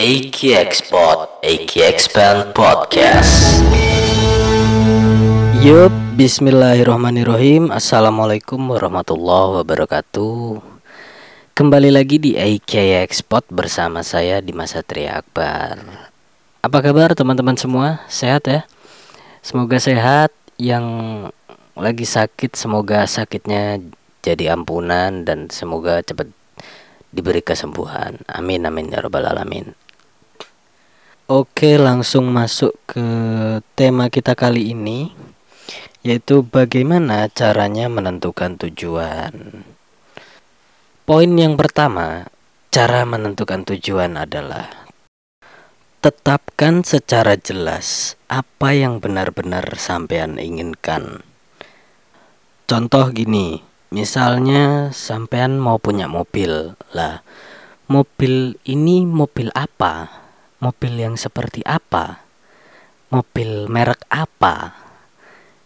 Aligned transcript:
AK 0.00 0.56
Export, 0.56 1.44
AK 1.44 1.76
Expand 1.76 2.56
Podcast. 2.56 3.60
Yup, 5.60 5.92
bismillahirrahmanirrahim 6.16 7.68
Assalamualaikum 7.68 8.64
warahmatullahi 8.64 9.60
wabarakatuh 9.60 10.64
Kembali 11.52 11.92
lagi 11.92 12.16
di 12.16 12.32
AK 12.32 13.04
Export 13.04 13.44
bersama 13.52 14.00
saya 14.00 14.40
di 14.40 14.56
Masa 14.56 14.80
Akbar 14.80 15.76
Apa 16.64 16.78
kabar 16.80 17.12
teman-teman 17.12 17.60
semua? 17.60 18.00
Sehat 18.08 18.48
ya? 18.48 18.64
Semoga 19.44 19.76
sehat 19.76 20.32
Yang 20.56 20.86
lagi 21.76 22.08
sakit 22.08 22.56
semoga 22.56 23.04
sakitnya 23.04 23.84
jadi 24.24 24.56
ampunan 24.56 25.28
Dan 25.28 25.52
semoga 25.52 26.00
cepat 26.00 26.32
diberi 27.12 27.44
kesembuhan 27.44 28.16
Amin 28.32 28.64
amin 28.64 28.88
ya 28.88 29.04
rabbal 29.04 29.28
alamin 29.28 29.76
Oke 31.30 31.78
langsung 31.78 32.34
masuk 32.34 32.74
ke 32.90 33.06
tema 33.78 34.10
kita 34.10 34.34
kali 34.34 34.74
ini 34.74 35.14
Yaitu 36.02 36.42
bagaimana 36.42 37.30
caranya 37.30 37.86
menentukan 37.86 38.58
tujuan 38.58 39.62
Poin 41.06 41.30
yang 41.38 41.54
pertama 41.54 42.26
Cara 42.74 43.06
menentukan 43.06 43.62
tujuan 43.62 44.18
adalah 44.18 44.90
Tetapkan 46.02 46.82
secara 46.82 47.38
jelas 47.38 48.18
apa 48.26 48.74
yang 48.74 48.98
benar-benar 48.98 49.78
sampean 49.78 50.34
inginkan 50.34 51.22
Contoh 52.66 53.06
gini, 53.14 53.62
Misalnya 53.94 54.90
sampean 54.90 55.62
mau 55.62 55.78
punya 55.78 56.10
mobil 56.10 56.74
lah. 56.90 57.22
Mobil 57.86 58.58
ini 58.66 59.06
mobil 59.06 59.54
apa? 59.54 60.26
Mobil 60.60 61.00
yang 61.00 61.16
seperti 61.16 61.64
apa? 61.64 62.22
Mobil 63.08 63.66
merek 63.66 64.04
apa? 64.12 64.76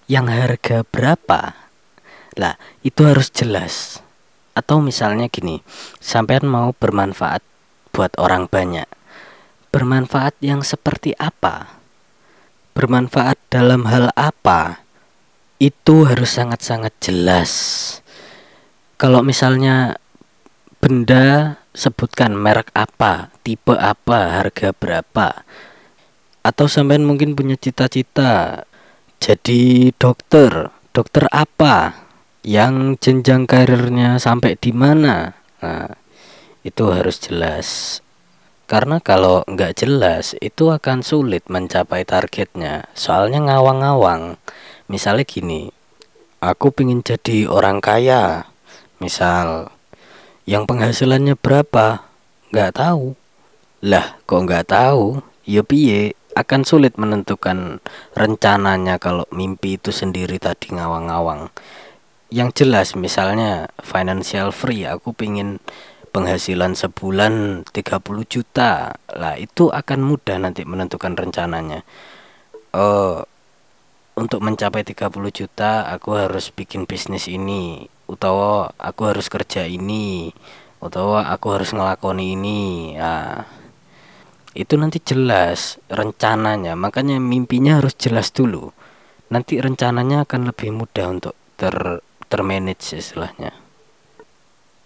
Yang 0.06 0.27
harga 0.31 0.77
berapa? 0.86 1.41
Lah, 2.39 2.55
itu 2.86 3.03
harus 3.05 3.28
jelas. 3.34 4.01
Atau 4.55 4.78
misalnya 4.78 5.27
gini, 5.27 5.61
sampean 5.98 6.47
mau 6.47 6.70
bermanfaat 6.73 7.42
buat 7.91 8.14
orang 8.17 8.47
banyak. 8.47 8.86
Bermanfaat 9.75 10.39
yang 10.39 10.62
seperti 10.62 11.12
apa? 11.19 11.83
Bermanfaat 12.79 13.36
dalam 13.51 13.91
hal 13.91 14.14
apa? 14.14 14.86
Itu 15.58 16.06
harus 16.06 16.39
sangat-sangat 16.39 16.95
jelas 17.03 17.53
kalau 18.95 19.27
misalnya 19.27 19.98
benda 20.79 21.58
sebutkan 21.75 22.39
merek 22.39 22.70
apa, 22.73 23.33
tipe 23.45 23.77
apa, 23.77 24.41
harga 24.41 24.73
berapa. 24.73 25.45
Atau 26.41 26.67
sampean 26.67 27.05
mungkin 27.05 27.37
punya 27.37 27.61
cita-cita 27.61 28.64
jadi 29.20 29.92
dokter. 30.01 30.73
Dokter 30.97 31.28
apa? 31.28 32.03
Yang 32.45 33.01
jenjang 33.05 33.45
karirnya 33.45 34.17
sampai 34.17 34.56
di 34.56 34.73
mana? 34.73 35.36
Nah, 35.61 35.92
itu 36.64 36.89
harus 36.89 37.20
jelas. 37.20 38.01
Karena 38.64 38.97
kalau 39.01 39.45
nggak 39.45 39.84
jelas, 39.84 40.33
itu 40.41 40.73
akan 40.73 41.05
sulit 41.05 41.45
mencapai 41.53 42.08
targetnya. 42.08 42.89
Soalnya 42.97 43.45
ngawang-ngawang. 43.45 44.41
Misalnya 44.89 45.25
gini, 45.29 45.69
aku 46.45 46.73
pingin 46.73 47.01
jadi 47.01 47.48
orang 47.48 47.81
kaya 47.81 48.48
misal 49.01 49.73
yang 50.45 50.69
penghasilannya 50.69 51.41
berapa 51.41 52.05
nggak 52.53 52.73
tahu 52.77 53.17
lah 53.84 54.16
kok 54.24 54.48
nggak 54.48 54.72
tahu? 54.72 55.20
Ya 55.44 55.60
piye? 55.60 56.16
Akan 56.32 56.64
sulit 56.64 56.96
menentukan 56.96 57.84
rencananya 58.16 58.96
kalau 58.96 59.28
mimpi 59.28 59.77
itu 59.77 59.92
sendiri 59.92 60.40
tadi 60.40 60.72
ngawang-ngawang. 60.72 61.52
Yang 62.33 62.64
jelas 62.64 62.96
misalnya 62.96 63.68
financial 63.84 64.56
free 64.56 64.89
aku 64.89 65.12
pingin 65.12 65.61
penghasilan 66.17 66.73
sebulan 66.73 67.68
30 67.68 68.24
juta. 68.24 68.96
Lah 69.12 69.36
itu 69.36 69.68
akan 69.68 70.00
mudah 70.00 70.40
nanti 70.40 70.64
menentukan 70.64 71.12
rencananya. 71.12 71.84
Oh 72.73 73.28
untuk 74.17 74.40
mencapai 74.40 74.80
30 74.80 75.12
juta 75.28 75.92
aku 75.92 76.17
harus 76.17 76.48
bikin 76.48 76.89
bisnis 76.89 77.28
ini. 77.28 77.92
Utawa 78.08 78.73
aku 78.80 79.12
harus 79.12 79.28
kerja 79.28 79.68
ini. 79.68 80.33
Utawa 80.80 81.28
aku 81.28 81.52
harus 81.52 81.77
ngelakoni 81.77 82.33
ini. 82.33 82.96
Ya 82.96 83.44
itu 84.55 84.79
nanti 84.79 85.03
jelas 85.03 85.83
rencananya 85.91 86.79
makanya 86.79 87.19
mimpinya 87.19 87.83
harus 87.83 87.98
jelas 87.98 88.31
dulu. 88.31 88.70
Nanti 89.35 89.59
rencananya 89.59 90.23
akan 90.23 90.55
lebih 90.55 90.70
mudah 90.70 91.11
untuk 91.11 91.35
ter 91.59 91.75
termanage 92.31 92.95
istilahnya. 92.95 93.51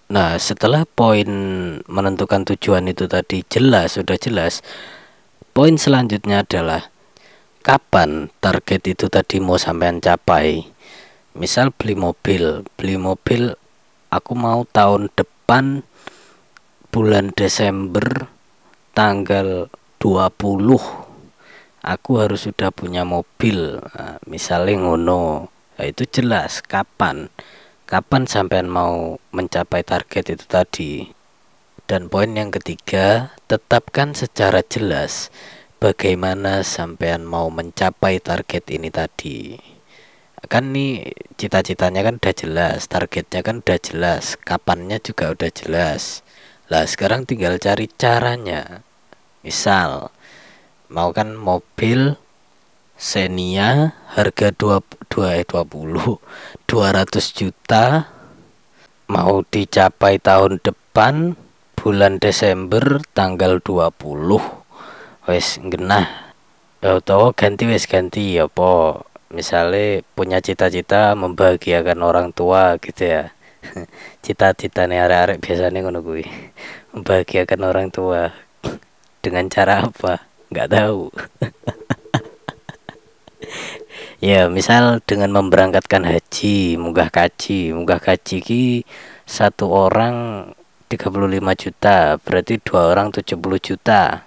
Nah 0.08 0.40
setelah 0.40 0.88
poin 0.88 1.28
menentukan 1.84 2.48
tujuan 2.48 2.88
itu 2.88 3.04
tadi 3.04 3.44
jelas 3.44 4.00
sudah 4.00 4.16
jelas 4.16 4.64
poin 5.52 5.76
selanjutnya 5.76 6.48
adalah 6.48 6.88
kapan 7.60 8.32
target 8.40 8.96
itu 8.96 9.12
tadi 9.12 9.36
mau 9.36 9.60
sampean 9.60 10.00
capai. 10.00 10.64
Misal 11.36 11.76
beli 11.76 11.92
mobil 11.92 12.64
beli 12.80 12.96
mobil 12.96 13.52
aku 14.08 14.32
mau 14.32 14.64
tahun 14.64 15.12
depan 15.12 15.84
bulan 16.88 17.36
Desember 17.36 18.37
tanggal 18.98 19.70
20 20.02 21.06
aku 21.86 22.10
harus 22.18 22.50
sudah 22.50 22.74
punya 22.74 23.06
mobil. 23.06 23.78
Nah, 23.78 24.18
misalnya 24.26 24.74
ngono 24.82 25.46
nah, 25.78 25.86
itu 25.86 26.02
jelas 26.02 26.66
kapan 26.66 27.30
kapan 27.86 28.26
sampean 28.26 28.66
mau 28.66 29.22
mencapai 29.30 29.86
target 29.86 30.34
itu 30.34 30.44
tadi. 30.50 30.92
Dan 31.86 32.10
poin 32.10 32.34
yang 32.34 32.50
ketiga 32.50 33.38
tetapkan 33.46 34.18
secara 34.18 34.66
jelas 34.66 35.30
bagaimana 35.78 36.66
sampean 36.66 37.22
mau 37.22 37.54
mencapai 37.54 38.18
target 38.18 38.66
ini 38.74 38.90
tadi. 38.90 39.54
Kan 40.50 40.74
nih 40.74 41.14
cita-citanya 41.38 42.02
kan 42.02 42.18
udah 42.18 42.34
jelas 42.34 42.90
targetnya 42.90 43.46
kan 43.46 43.62
udah 43.62 43.78
jelas 43.78 44.34
kapannya 44.42 44.98
juga 44.98 45.30
udah 45.30 45.54
jelas. 45.54 46.26
Lah 46.68 46.84
sekarang 46.84 47.24
tinggal 47.24 47.56
cari 47.56 47.88
caranya 47.88 48.87
misal 49.48 50.12
mau 50.92 51.08
kan 51.16 51.32
mobil 51.32 52.20
Xenia 53.00 53.96
harga 54.12 54.52
2 54.52 55.08
2 55.08 55.48
20 55.48 56.68
200 56.68 57.40
juta 57.40 58.12
mau 59.08 59.40
dicapai 59.40 60.20
tahun 60.20 60.60
depan 60.60 61.32
bulan 61.80 62.20
Desember 62.20 63.00
tanggal 63.16 63.64
20 63.64 63.96
wes 65.24 65.56
genah 65.64 66.28
ya 66.84 67.00
ganti 67.32 67.64
wes 67.64 67.88
ganti 67.88 68.36
ya 68.36 68.52
po 68.52 69.00
misalnya 69.28 70.00
punya 70.16 70.40
cita-cita 70.40 71.12
membahagiakan 71.12 72.00
orang 72.00 72.28
tua 72.32 72.80
gitu 72.80 73.04
ya. 73.04 73.32
Cita-cita 74.24 74.88
nih 74.88 75.04
arek-arek 75.04 75.38
biasanya 75.42 75.78
ngono 75.84 76.00
gue 76.00 76.24
membahagiakan 76.96 77.60
orang 77.64 77.88
tua 77.92 78.32
dengan 79.20 79.46
cara 79.50 79.86
apa? 79.86 80.26
Nggak 80.50 80.68
tahu. 80.72 81.02
Ya 84.18 84.50
misal 84.50 84.98
dengan 85.06 85.30
memberangkatkan 85.30 86.02
haji 86.02 86.74
munggah 86.74 87.06
kaji. 87.06 87.70
Munggah 87.70 88.02
kaji 88.02 88.42
ki 88.42 88.82
satu 89.22 89.70
orang 89.70 90.50
35 90.90 91.38
juta 91.54 92.18
berarti 92.18 92.58
dua 92.58 92.90
orang 92.90 93.14
70 93.14 93.38
juta. 93.62 94.26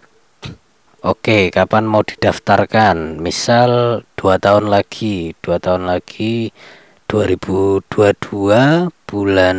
Oke, 1.01 1.51
kapan 1.51 1.89
mau 1.89 2.07
didaftarkan? 2.07 3.19
Misal 3.19 4.05
dua 4.15 4.39
tahun 4.39 4.71
lagi, 4.71 5.35
dua 5.43 5.59
tahun 5.59 5.89
lagi 5.91 6.55
2022 7.11 7.91
bulan 9.11 9.57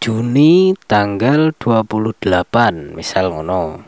Juni 0.00 0.72
tanggal 0.88 1.52
28 1.60 2.24
misal 2.96 3.36
ngono. 3.36 3.84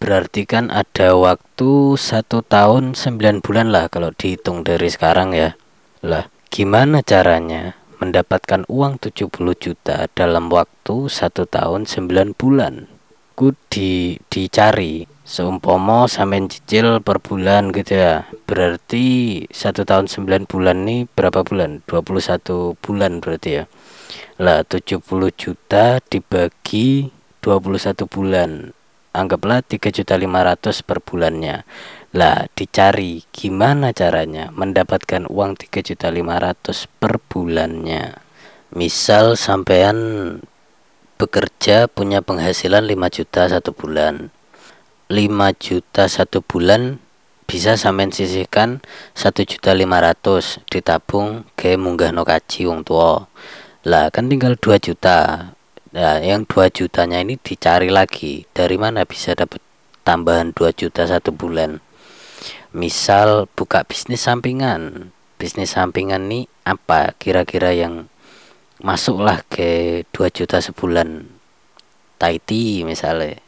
Berarti 0.00 0.48
kan 0.48 0.72
ada 0.72 1.12
waktu 1.12 1.92
satu 2.00 2.40
tahun 2.40 2.96
9 2.96 3.44
bulan 3.44 3.68
lah 3.68 3.92
kalau 3.92 4.16
dihitung 4.16 4.64
dari 4.64 4.88
sekarang 4.88 5.36
ya. 5.36 5.52
Lah 6.00 6.32
gimana 6.48 7.04
caranya 7.04 7.76
mendapatkan 8.00 8.64
uang 8.64 8.96
70 8.96 9.28
juta 9.60 10.08
dalam 10.16 10.48
waktu 10.48 11.12
satu 11.12 11.44
tahun 11.44 11.84
9 11.84 12.32
bulan? 12.32 12.88
Ku 13.36 13.52
di 13.68 14.16
dicari 14.32 15.04
seumpama 15.20 16.08
sampean 16.08 16.48
cicil 16.48 17.04
per 17.04 17.20
bulan 17.20 17.76
gitu 17.76 17.92
ya. 17.92 18.24
Berarti 18.48 19.44
satu 19.52 19.84
tahun 19.84 20.08
9 20.08 20.48
bulan 20.48 20.88
nih 20.88 21.04
berapa 21.12 21.44
bulan? 21.44 21.84
21 21.84 22.72
bulan 22.80 23.20
berarti 23.20 23.50
ya 23.52 23.68
lah 24.36 24.68
70 24.68 25.00
juta 25.32 25.96
dibagi 26.04 27.08
21 27.40 28.04
bulan. 28.04 28.76
Anggaplah 29.16 29.64
3.500 29.64 30.84
per 30.84 31.00
bulannya. 31.00 31.64
Lah 32.12 32.44
dicari 32.52 33.24
gimana 33.32 33.96
caranya 33.96 34.52
mendapatkan 34.52 35.24
uang 35.24 35.56
3.500 35.56 37.00
per 37.00 37.16
bulannya. 37.16 38.20
Misal 38.76 39.40
sampean 39.40 39.96
bekerja 41.16 41.88
punya 41.88 42.20
penghasilan 42.20 42.84
5 42.84 43.16
juta 43.16 43.48
satu 43.48 43.72
bulan. 43.72 44.28
5 45.08 45.16
juta 45.56 46.12
satu 46.12 46.44
bulan 46.44 47.00
bisa 47.48 47.78
sampean 47.80 48.12
sisihkan 48.12 48.84
satu 49.14 49.46
juta 49.46 49.70
lima 49.70 50.02
ratus 50.02 50.58
ditabung 50.66 51.46
ke 51.54 51.78
munggah 51.78 52.10
no 52.10 52.26
kaji 52.26 52.66
wong 52.66 52.82
tua 52.82 53.30
lah 53.86 54.10
kan 54.10 54.26
tinggal 54.26 54.58
2 54.58 54.82
juta. 54.82 55.54
Nah 55.94 56.18
yang 56.18 56.42
2 56.42 56.74
jutanya 56.74 57.22
ini 57.22 57.38
dicari 57.38 57.86
lagi. 57.86 58.42
Dari 58.50 58.74
mana 58.74 59.06
bisa 59.06 59.38
dapat 59.38 59.62
tambahan 60.02 60.50
2 60.50 60.74
juta 60.74 61.06
satu 61.06 61.30
bulan? 61.30 61.78
Misal 62.74 63.46
buka 63.54 63.86
bisnis 63.86 64.26
sampingan. 64.26 65.14
Bisnis 65.38 65.78
sampingan 65.78 66.26
nih 66.26 66.50
apa 66.66 67.14
kira-kira 67.14 67.70
yang 67.78 68.10
masuklah 68.82 69.46
ke 69.46 70.02
2 70.10 70.34
juta 70.34 70.58
sebulan? 70.58 71.30
Taiti 72.18 72.82
misalnya. 72.82 73.38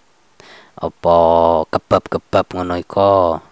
Opo 0.79 1.67
kebab-kebab 1.67 2.55
ngono 2.55 2.79
iko 2.79 3.43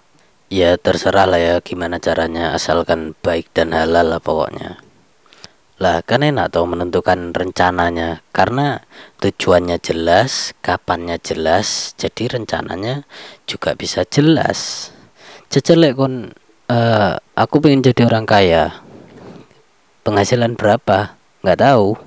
ya 0.54 0.78
terserah 0.78 1.26
lah 1.26 1.42
ya 1.42 1.54
gimana 1.58 1.98
caranya 1.98 2.54
asalkan 2.54 3.18
baik 3.18 3.50
dan 3.50 3.74
halal 3.74 4.14
lah 4.14 4.22
pokoknya 4.22 4.85
lah 5.76 6.00
kan 6.00 6.24
enak 6.24 6.56
tau 6.56 6.64
menentukan 6.64 7.36
rencananya. 7.36 8.24
Karena 8.32 8.80
tujuannya 9.20 9.76
jelas 9.80 10.56
kapannya 10.64 11.20
jelas 11.20 11.92
jadi 12.00 12.40
rencananya 12.40 13.04
juga 13.44 13.76
bisa 13.76 14.08
jelas. 14.08 14.90
Cecelek 15.52 16.00
kon 16.00 16.32
uh, 16.72 17.12
aku 17.36 17.60
pengen 17.60 17.84
jadi 17.84 18.08
orang 18.08 18.24
kaya. 18.24 18.80
Penghasilan 20.00 20.56
berapa? 20.56 21.18
Nggak 21.44 21.60
tahu. 21.60 22.00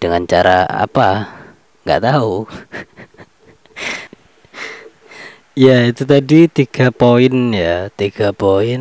Dengan 0.00 0.24
cara 0.24 0.64
apa? 0.64 1.36
Nggak 1.84 2.02
tahu. 2.04 2.34
Ya 5.58 5.90
itu 5.90 6.06
tadi 6.06 6.46
tiga 6.46 6.94
poin 6.94 7.50
ya. 7.50 7.90
Tiga 7.90 8.30
poin 8.30 8.78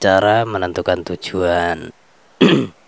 cara 0.00 0.48
menentukan 0.48 1.04
tujuan 1.04 1.92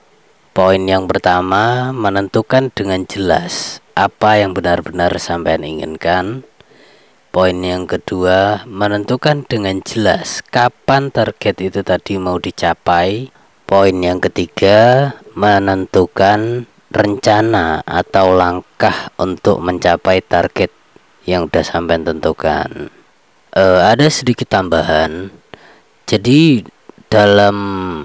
poin 0.57 0.81
yang 0.89 1.05
pertama 1.05 1.93
menentukan 1.93 2.73
dengan 2.73 3.05
jelas 3.05 3.85
apa 3.93 4.41
yang 4.41 4.57
benar-benar 4.57 5.13
sampai 5.21 5.61
inginkan 5.61 6.49
poin 7.29 7.61
yang 7.61 7.85
kedua 7.85 8.65
menentukan 8.65 9.45
dengan 9.45 9.85
jelas 9.85 10.41
kapan 10.49 11.13
target 11.13 11.61
itu 11.61 11.85
tadi 11.85 12.17
mau 12.17 12.41
dicapai 12.41 13.29
poin 13.69 14.01
yang 14.01 14.17
ketiga 14.17 15.13
menentukan 15.37 16.65
rencana 16.89 17.85
atau 17.85 18.33
langkah 18.33 19.13
untuk 19.21 19.61
mencapai 19.61 20.25
target 20.25 20.73
yang 21.29 21.53
udah 21.53 21.61
sampai 21.61 22.01
tentukan. 22.01 22.89
E, 23.53 23.65
ada 23.85 24.09
sedikit 24.09 24.49
tambahan. 24.49 25.29
Jadi 26.09 26.65
dalam 27.07 27.57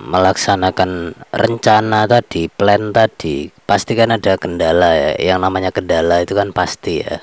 melaksanakan 0.10 1.18
rencana 1.34 2.06
tadi, 2.06 2.48
plan 2.48 2.94
tadi, 2.94 3.50
pasti 3.66 3.98
kan 3.98 4.14
ada 4.14 4.38
kendala 4.38 4.94
ya. 4.94 5.12
Yang 5.34 5.40
namanya 5.42 5.72
kendala 5.74 6.22
itu 6.22 6.38
kan 6.38 6.54
pasti 6.54 7.02
ya. 7.02 7.20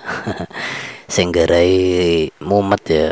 Sehinggarai 1.13 2.29
mumet 2.43 2.85
ya. 2.89 3.09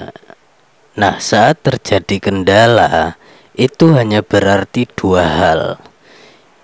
Nah, 0.96 1.20
saat 1.20 1.60
terjadi 1.62 2.30
kendala, 2.30 3.20
itu 3.56 3.92
hanya 3.96 4.20
berarti 4.20 4.84
dua 4.96 5.24
hal 5.24 5.62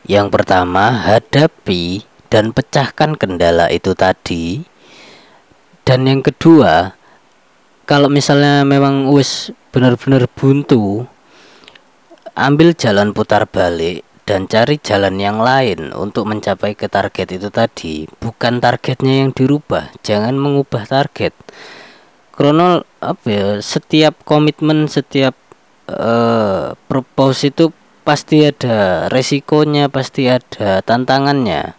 yang 0.02 0.34
pertama, 0.34 0.90
hadapi 1.06 2.02
dan 2.26 2.50
pecahkan 2.50 3.14
kendala 3.14 3.70
itu 3.70 3.94
tadi. 3.94 4.66
Dan 5.86 6.10
yang 6.10 6.26
kedua, 6.26 6.98
kalau 7.86 8.10
misalnya 8.10 8.66
memang 8.66 9.14
wis 9.14 9.54
benar-benar 9.70 10.26
buntu, 10.26 11.06
ambil 12.38 12.72
jalan 12.76 13.12
putar 13.12 13.44
balik 13.48 14.02
dan 14.24 14.46
cari 14.46 14.78
jalan 14.78 15.18
yang 15.18 15.42
lain 15.42 15.90
untuk 15.92 16.30
mencapai 16.30 16.78
ke 16.78 16.86
target 16.86 17.36
itu 17.36 17.48
tadi. 17.52 18.06
Bukan 18.20 18.62
targetnya 18.62 19.26
yang 19.26 19.30
dirubah, 19.34 19.90
jangan 20.06 20.38
mengubah 20.38 20.86
target. 20.86 21.34
Krono 22.32 22.88
apa 23.02 23.26
ya, 23.28 23.46
setiap 23.60 24.24
komitmen, 24.24 24.88
setiap 24.88 25.36
uh, 25.90 26.72
propose 26.88 27.52
itu 27.52 27.74
pasti 28.02 28.42
ada 28.42 29.06
resikonya 29.06 29.86
pasti 29.86 30.26
ada 30.26 30.82
tantangannya 30.82 31.78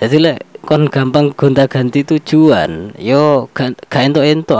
jadi 0.00 0.16
le 0.16 0.34
kon 0.64 0.88
gampang 0.88 1.36
gonta 1.36 1.68
ganti 1.68 2.00
tujuan 2.00 2.96
yo 2.96 3.52
gak 3.52 3.76
entuk 3.92 4.24
entuk 4.24 4.56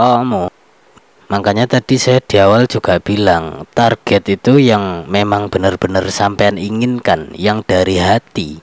makanya 1.29 1.69
tadi 1.69 2.01
saya 2.01 2.17
di 2.25 2.41
awal 2.41 2.65
juga 2.65 2.97
bilang 2.97 3.69
target 3.77 4.25
itu 4.33 4.57
yang 4.57 5.05
memang 5.05 5.53
benar-benar 5.53 6.09
sampean 6.09 6.57
inginkan 6.57 7.29
yang 7.37 7.61
dari 7.61 8.01
hati. 8.01 8.59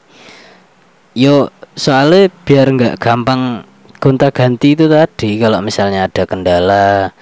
Yo 1.14 1.54
soalnya 1.78 2.28
biar 2.44 2.74
nggak 2.74 2.98
gampang 2.98 3.62
gonta 4.02 4.34
ganti 4.34 4.74
itu 4.74 4.90
tadi 4.90 5.38
kalau 5.38 5.62
misalnya 5.62 6.10
ada 6.10 6.26
kendala 6.26 7.16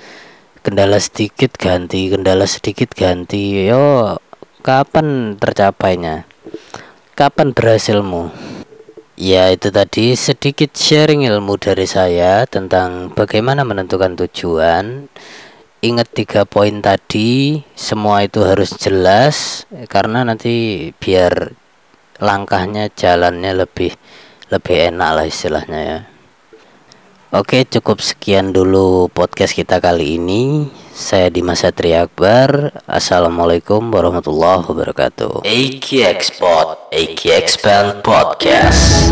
kendala 0.64 0.96
sedikit 0.96 1.55
ganti 1.61 2.08
kendala 2.08 2.49
sedikit 2.49 2.90
ganti 2.97 3.69
yo 3.69 4.17
kapan 4.64 5.37
tercapainya? 5.37 6.25
Kapan 7.14 7.55
berhasilmu 7.55 8.32
ya 9.14 9.50
itu 9.55 9.70
tadi 9.70 10.19
sedikit 10.19 10.75
sharing 10.75 11.26
ilmu 11.26 11.55
dari 11.58 11.87
saya 11.87 12.46
tentang 12.46 13.14
bagaimana 13.14 13.62
menentukan 13.62 14.19
tujuan. 14.19 15.06
Ingat 15.84 16.08
tiga 16.16 16.49
poin 16.49 16.81
tadi 16.81 17.61
semua 17.76 18.25
itu 18.25 18.40
harus 18.40 18.72
jelas 18.81 19.69
karena 19.93 20.25
nanti 20.25 20.88
biar 20.96 21.52
langkahnya 22.25 22.88
jalannya 22.88 23.52
lebih 23.52 23.93
lebih 24.49 24.76
enak 24.94 25.11
lah 25.12 25.26
istilahnya 25.28 25.81
ya. 25.84 25.99
Oke 27.37 27.69
cukup 27.69 28.00
sekian 28.00 28.55
dulu 28.55 29.12
podcast 29.12 29.52
kita 29.52 29.82
kali 29.82 30.16
ini 30.16 30.70
Saya 30.94 31.26
Dimas 31.26 31.66
Satria 31.66 32.07
Akbar. 32.07 32.71
Assalamualaikum 32.87 33.90
warahmatullahi 33.90 34.62
wabarakatuh. 34.62 35.42
AKX 35.42 36.38
Pod 36.38 36.87
AKX 36.95 37.59
Podcast 37.99 39.11